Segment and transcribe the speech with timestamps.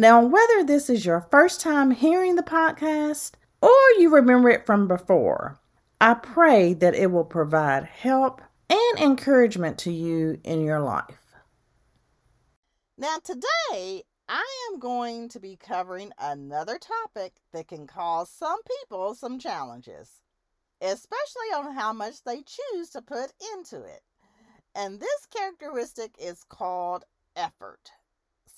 [0.00, 4.86] Now, whether this is your first time hearing the podcast or you remember it from
[4.86, 5.58] before,
[6.00, 11.34] I pray that it will provide help and encouragement to you in your life.
[12.96, 19.16] Now, today I am going to be covering another topic that can cause some people
[19.16, 20.22] some challenges,
[20.80, 24.02] especially on how much they choose to put into it.
[24.76, 27.04] And this characteristic is called.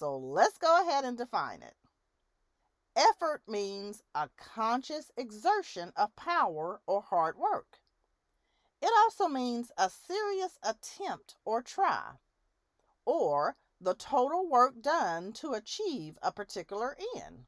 [0.01, 1.75] So let's go ahead and define it.
[2.97, 7.81] Effort means a conscious exertion of power or hard work.
[8.81, 12.13] It also means a serious attempt or try,
[13.05, 17.45] or the total work done to achieve a particular end.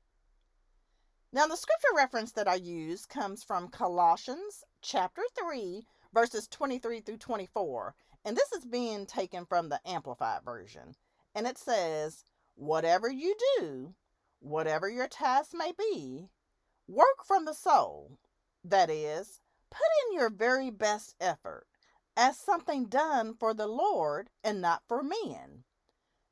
[1.32, 7.16] Now, the scripture reference that I use comes from Colossians chapter 3, verses 23 through
[7.16, 7.94] 24,
[8.26, 10.94] and this is being taken from the Amplified Version.
[11.34, 13.94] And it says, Whatever you do,
[14.40, 16.28] whatever your task may be,
[16.86, 18.18] work from the soul.
[18.64, 21.66] That is, put in your very best effort
[22.16, 25.64] as something done for the Lord and not for men,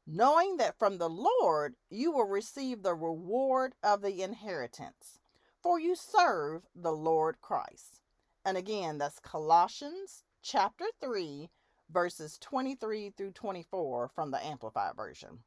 [0.06, 5.18] knowing that from the Lord you will receive the reward of the inheritance,
[5.62, 8.00] for you serve the Lord Christ.
[8.44, 11.50] And again, that's Colossians chapter 3,
[11.90, 15.40] verses 23 through 24 from the Amplified Version.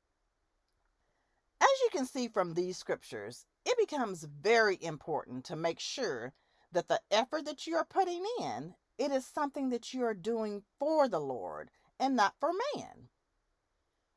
[1.93, 6.33] Can see from these scriptures, it becomes very important to make sure
[6.71, 10.63] that the effort that you are putting in, it is something that you are doing
[10.79, 13.09] for the Lord and not for man.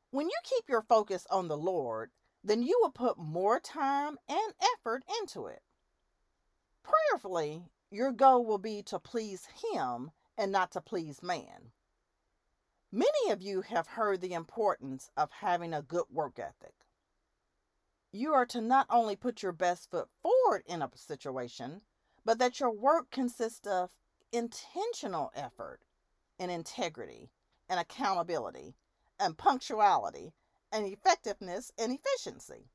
[0.09, 2.09] When you keep your focus on the Lord,
[2.43, 5.61] then you will put more time and effort into it.
[6.81, 11.73] Prayerfully, your goal will be to please Him and not to please man.
[12.91, 16.73] Many of you have heard the importance of having a good work ethic
[18.11, 21.81] you are to not only put your best foot forward in a situation,
[22.25, 23.91] but that your work consists of
[24.31, 25.79] intentional effort
[26.39, 27.31] and integrity
[27.69, 28.75] and accountability
[29.19, 30.33] and punctuality
[30.71, 32.69] and effectiveness and efficiency.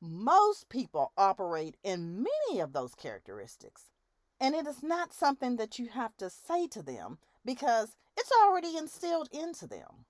[0.00, 3.90] Most people operate in many of those characteristics,
[4.40, 8.76] and it is not something that you have to say to them because it's already
[8.76, 10.06] instilled into them.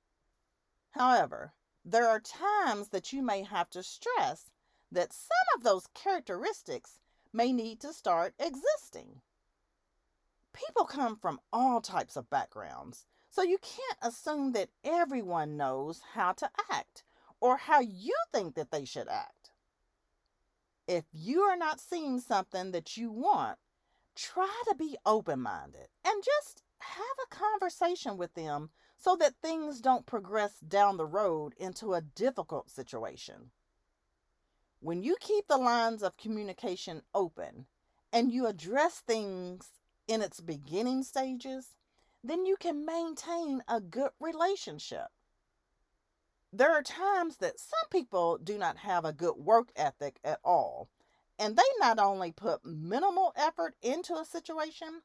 [0.91, 1.55] However,
[1.91, 4.51] there are times that you may have to stress
[4.93, 6.99] that some of those characteristics
[7.33, 9.23] may need to start existing.
[10.53, 16.33] People come from all types of backgrounds, so you can't assume that everyone knows how
[16.33, 17.05] to act
[17.41, 19.51] or how you think that they should act.
[20.87, 23.59] If you are not seeing something that you want,
[24.15, 29.81] try to be open minded and just have a conversation with them so that things
[29.81, 33.51] don't progress down the road into a difficult situation.
[34.81, 37.67] When you keep the lines of communication open
[38.13, 39.69] and you address things
[40.09, 41.77] in its beginning stages,
[42.25, 45.07] then you can maintain a good relationship.
[46.53, 50.89] There are times that some people do not have a good work ethic at all,
[51.39, 55.03] and they not only put minimal effort into a situation,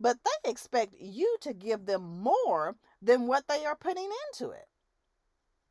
[0.00, 4.68] but they expect you to give them more than what they are putting into it.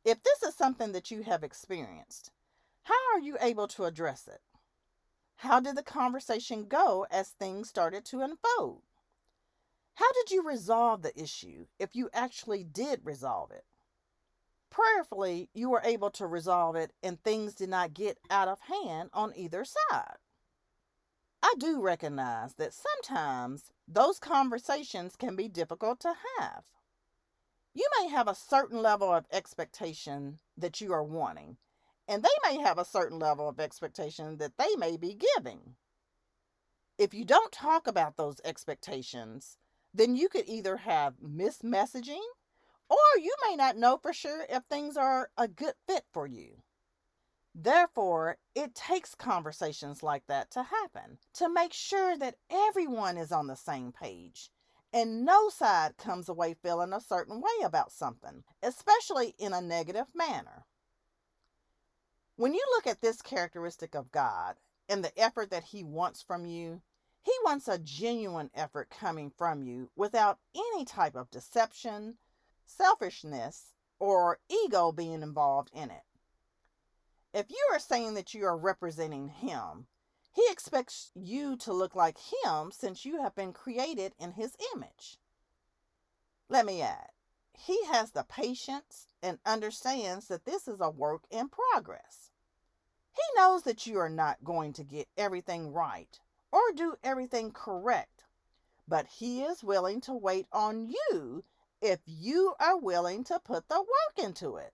[0.04, 2.30] If this is something that you have experienced,
[2.84, 4.40] how are you able to address it?
[5.36, 8.82] How did the conversation go as things started to unfold?
[9.94, 13.64] How did you resolve the issue if you actually did resolve it?
[14.70, 19.10] Prayerfully, you were able to resolve it and things did not get out of hand
[19.12, 20.18] on either side.
[21.48, 26.64] I do recognize that sometimes those conversations can be difficult to have.
[27.72, 31.56] You may have a certain level of expectation that you are wanting,
[32.06, 35.76] and they may have a certain level of expectation that they may be giving.
[36.98, 39.56] If you don't talk about those expectations,
[39.94, 42.26] then you could either have mismessaging
[42.90, 46.62] or you may not know for sure if things are a good fit for you.
[47.60, 53.48] Therefore, it takes conversations like that to happen to make sure that everyone is on
[53.48, 54.52] the same page
[54.92, 60.06] and no side comes away feeling a certain way about something, especially in a negative
[60.14, 60.66] manner.
[62.36, 64.54] When you look at this characteristic of God
[64.88, 66.82] and the effort that He wants from you,
[67.22, 72.18] He wants a genuine effort coming from you without any type of deception,
[72.64, 76.04] selfishness, or ego being involved in it.
[77.38, 79.86] If you are saying that you are representing Him,
[80.32, 85.20] He expects you to look like Him since you have been created in His image.
[86.48, 87.10] Let me add,
[87.52, 92.32] He has the patience and understands that this is a work in progress.
[93.12, 96.18] He knows that you are not going to get everything right
[96.50, 98.24] or do everything correct,
[98.88, 101.44] but He is willing to wait on you
[101.80, 104.72] if you are willing to put the work into it.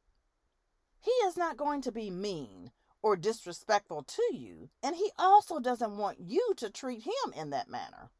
[1.04, 2.70] He is not going to be mean
[3.02, 7.68] or disrespectful to you, and he also doesn't want you to treat him in that
[7.68, 8.10] manner.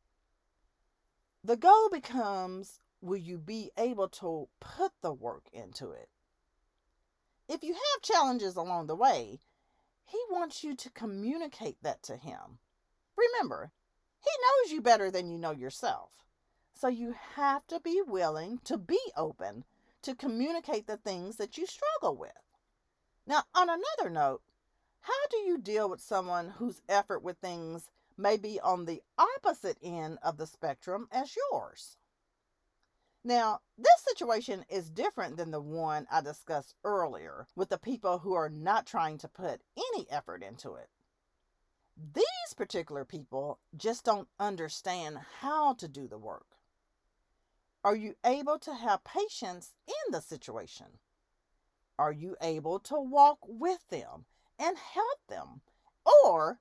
[1.43, 6.11] The goal becomes will you be able to put the work into it?
[7.49, 9.41] If you have challenges along the way,
[10.05, 12.59] he wants you to communicate that to him.
[13.17, 13.73] Remember,
[14.21, 16.27] he knows you better than you know yourself.
[16.75, 19.65] So you have to be willing to be open
[20.03, 22.44] to communicate the things that you struggle with.
[23.27, 24.43] Now, on another note,
[25.01, 29.79] how do you deal with someone whose effort with things may be on the opposite
[29.83, 31.97] end of the spectrum as yours?
[33.25, 38.35] Now, this situation is different than the one I discussed earlier with the people who
[38.35, 40.91] are not trying to put any effort into it.
[41.97, 46.59] These particular people just don't understand how to do the work.
[47.83, 50.99] Are you able to have patience in the situation?
[51.99, 54.25] Are you able to walk with them
[54.59, 55.61] and help them?
[56.05, 56.59] Or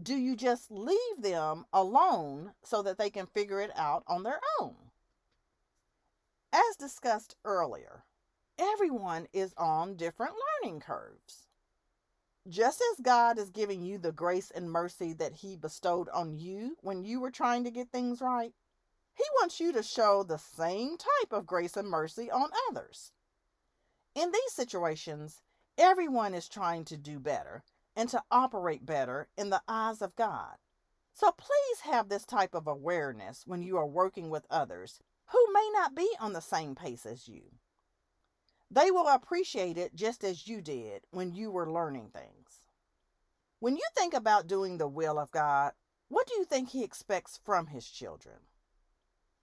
[0.00, 4.40] do you just leave them alone so that they can figure it out on their
[4.60, 4.74] own?
[6.52, 8.04] As discussed earlier,
[8.58, 11.46] everyone is on different learning curves.
[12.48, 16.76] Just as God is giving you the grace and mercy that He bestowed on you
[16.80, 18.52] when you were trying to get things right,
[19.14, 23.12] He wants you to show the same type of grace and mercy on others.
[24.14, 25.40] In these situations,
[25.78, 27.62] everyone is trying to do better
[27.94, 30.56] and to operate better in the eyes of God.
[31.12, 35.68] So please have this type of awareness when you are working with others who may
[35.72, 37.42] not be on the same pace as you.
[38.70, 42.62] They will appreciate it just as you did when you were learning things.
[43.58, 45.72] When you think about doing the will of God,
[46.08, 48.36] what do you think He expects from His children?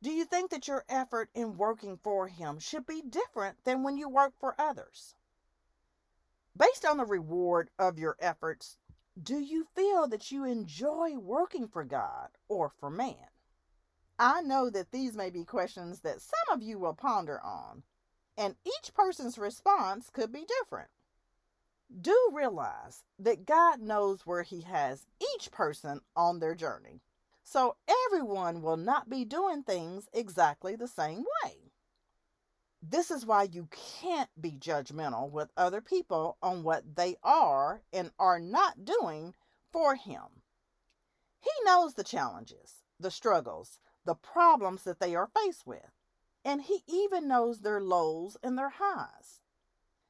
[0.03, 3.97] Do you think that your effort in working for Him should be different than when
[3.97, 5.15] you work for others?
[6.55, 8.77] Based on the reward of your efforts,
[9.21, 13.29] do you feel that you enjoy working for God or for man?
[14.19, 17.83] I know that these may be questions that some of you will ponder on,
[18.37, 20.89] and each person's response could be different.
[22.01, 27.01] Do realize that God knows where He has each person on their journey.
[27.49, 27.77] So
[28.07, 31.71] everyone will not be doing things exactly the same way.
[32.81, 33.69] This is why you
[34.01, 39.33] can't be judgmental with other people on what they are and are not doing
[39.71, 40.43] for Him.
[41.39, 45.93] He knows the challenges, the struggles, the problems that they are faced with,
[46.43, 49.39] and He even knows their lows and their highs.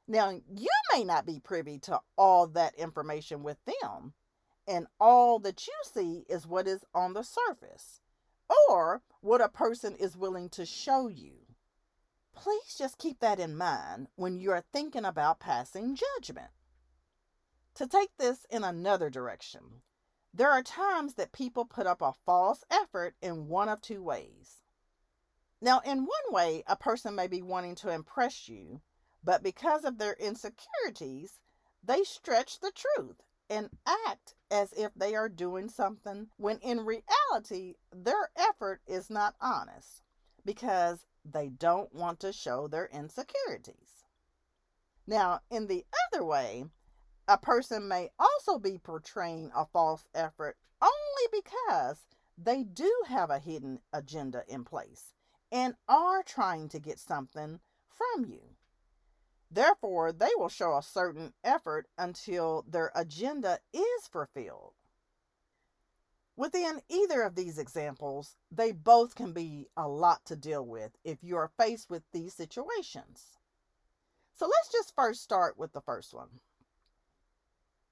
[0.08, 4.14] Now, you may not be privy to all that information with them,
[4.68, 8.00] and all that you see is what is on the surface
[8.68, 11.32] or what a person is willing to show you.
[12.34, 16.50] Please just keep that in mind when you are thinking about passing judgment.
[17.76, 19.82] To take this in another direction,
[20.34, 24.62] there are times that people put up a false effort in one of two ways.
[25.60, 28.82] Now, in one way, a person may be wanting to impress you,
[29.24, 31.40] but because of their insecurities,
[31.82, 33.70] they stretch the truth and
[34.06, 40.02] act as if they are doing something when in reality their effort is not honest
[40.44, 44.04] because they don't want to show their insecurities.
[45.06, 46.64] Now, in the other way,
[47.26, 51.98] a person may also be portraying a false effort only because
[52.36, 55.14] they do have a hidden agenda in place
[55.50, 58.57] and are trying to get something from you.
[59.50, 64.74] Therefore, they will show a certain effort until their agenda is fulfilled.
[66.36, 71.24] Within either of these examples, they both can be a lot to deal with if
[71.24, 73.38] you are faced with these situations.
[74.34, 76.40] So let's just first start with the first one.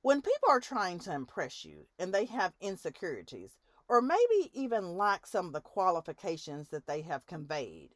[0.03, 3.59] When people are trying to impress you and they have insecurities,
[3.89, 7.96] or maybe even lack some of the qualifications that they have conveyed,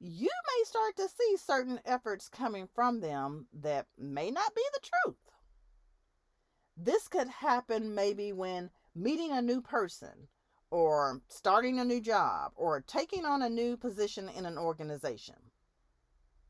[0.00, 4.88] you may start to see certain efforts coming from them that may not be the
[4.88, 5.16] truth.
[6.76, 10.28] This could happen maybe when meeting a new person,
[10.70, 15.34] or starting a new job, or taking on a new position in an organization.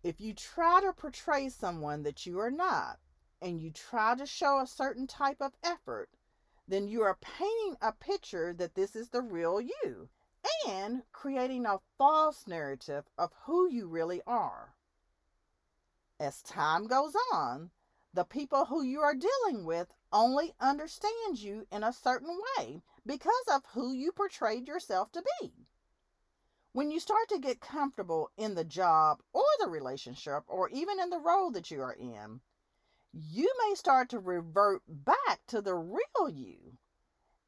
[0.02, 2.98] If you try to portray someone that you are not,
[3.40, 6.10] and you try to show a certain type of effort,
[6.66, 10.08] then you are painting a picture that this is the real you
[10.68, 14.74] and creating a false narrative of who you really are.
[16.20, 17.70] As time goes on,
[18.14, 23.44] the people who you are dealing with only understand you in a certain way because
[23.52, 25.52] of who you portrayed yourself to be.
[26.72, 31.10] When you start to get comfortable in the job or the relationship or even in
[31.10, 32.40] the role that you are in,
[33.12, 36.76] you may start to revert back to the real you,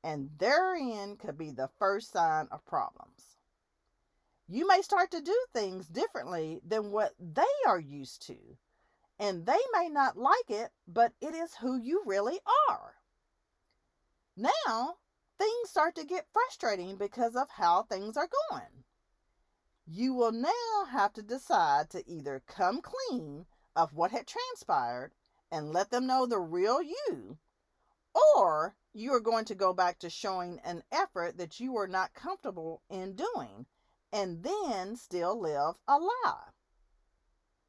[0.02, 3.37] and therein could be the first sign of problems.
[4.49, 8.37] You may start to do things differently than what they are used to,
[9.19, 12.95] and they may not like it, but it is who you really are.
[14.37, 14.97] Now,
[15.38, 18.85] things start to get frustrating because of how things are going.
[19.87, 25.12] You will now have to decide to either come clean of what had transpired
[25.52, 27.38] and let them know the real you,
[28.35, 32.15] or you are going to go back to showing an effort that you are not
[32.15, 33.67] comfortable in doing
[34.13, 36.51] and then still live a lie.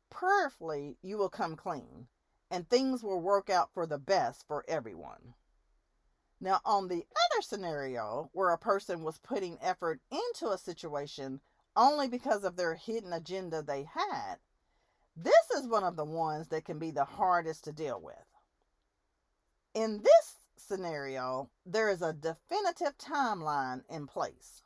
[0.09, 2.07] Prayerfully, you will come clean
[2.49, 5.33] and things will work out for the best for everyone.
[6.39, 11.39] Now, on the other scenario, where a person was putting effort into a situation
[11.75, 14.37] only because of their hidden agenda they had,
[15.15, 18.15] this is one of the ones that can be the hardest to deal with.
[19.73, 20.40] In this
[20.71, 24.63] scenario, there is a definitive timeline in place.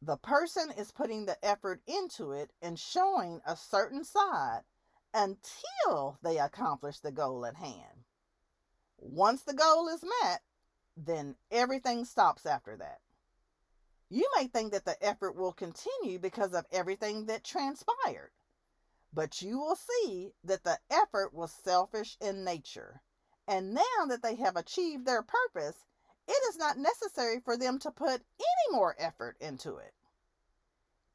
[0.00, 4.60] The person is putting the effort into it and showing a certain side
[5.12, 8.04] until they accomplish the goal at hand.
[8.96, 10.42] Once the goal is met,
[10.96, 13.00] then everything stops after that.
[14.08, 18.30] You may think that the effort will continue because of everything that transpired.
[19.12, 23.02] But you will see that the effort was selfish in nature.
[23.46, 25.84] And now that they have achieved their purpose,
[26.28, 29.94] it is not necessary for them to put any more effort into it.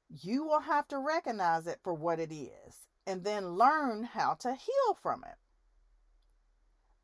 [0.09, 4.53] You will have to recognize it for what it is and then learn how to
[4.53, 5.37] heal from it.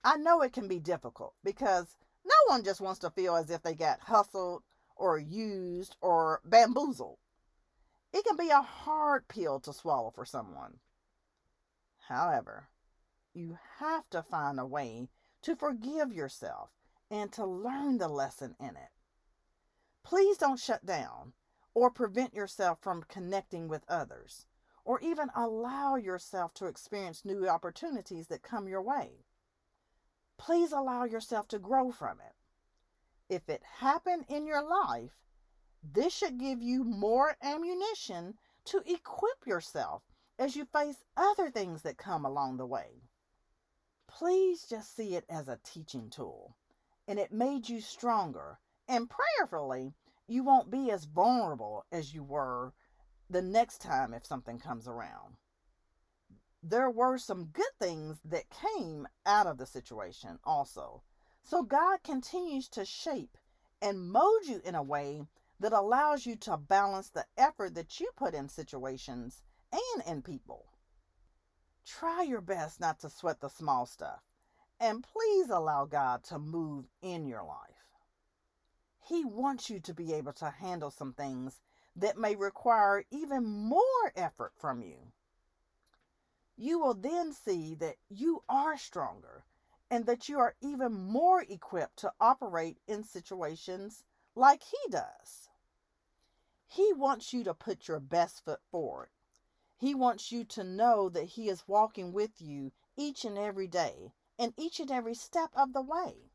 [0.04, 3.62] I know it can be difficult because no one just wants to feel as if
[3.62, 4.64] they got hustled
[4.96, 7.18] or used or bamboozled.
[8.14, 10.80] It can be a hard pill to swallow for someone.
[12.08, 12.68] However,
[13.34, 15.10] you have to find a way
[15.42, 16.70] to forgive yourself
[17.10, 18.92] and to learn the lesson in it.
[20.04, 21.34] Please don't shut down
[21.74, 24.46] or prevent yourself from connecting with others
[24.84, 29.26] or even allow yourself to experience new opportunities that come your way.
[30.38, 32.36] Please allow yourself to grow from it.
[33.30, 35.12] If it happened in your life,
[35.84, 40.04] this should give you more ammunition to equip yourself
[40.38, 43.04] as you face other things that come along the way.
[44.18, 46.56] Please just see it as a teaching tool,
[47.08, 48.60] and it made you stronger.
[48.88, 49.94] And prayerfully,
[50.28, 52.74] you won't be as vulnerable as you were
[53.30, 55.38] the next time if something comes around.
[56.62, 61.04] There were some good things that came out of the situation also.
[61.44, 63.38] So God continues to shape
[63.82, 65.24] and mold you in a way
[65.60, 69.42] that allows you to balance the effort that you put in situations
[69.72, 70.71] and in people.
[71.86, 74.22] Try your best not to sweat the small stuff,
[74.80, 77.98] and please allow God to move in your life.
[79.00, 81.62] He wants you to be able to handle some things
[81.96, 85.12] that may require even more effort from you.
[86.56, 89.44] You will then see that you are stronger
[89.90, 94.04] and that you are even more equipped to operate in situations
[94.36, 95.50] like He does.
[96.68, 99.10] He wants you to put your best foot forward.
[99.82, 104.14] He wants you to know that He is walking with you each and every day
[104.38, 106.30] and each and every step of the way.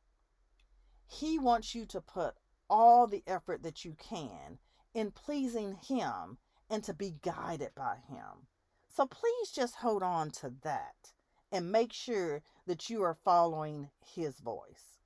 [1.06, 2.34] He wants you to put
[2.68, 4.58] all the effort that you can
[4.94, 6.38] in pleasing Him
[6.68, 8.48] and to be guided by Him.
[8.88, 11.12] So please just hold on to that
[11.52, 14.98] and make sure that you are following His voice.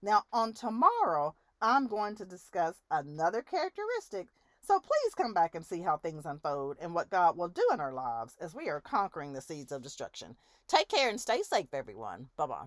[0.00, 4.28] Now, on tomorrow, I'm going to discuss another characteristic.
[4.66, 7.78] So please come back and see how things unfold and what God will do in
[7.78, 10.34] our lives as we are conquering the seeds of destruction.
[10.66, 12.30] Take care and stay safe, everyone.
[12.36, 12.66] Bye bye.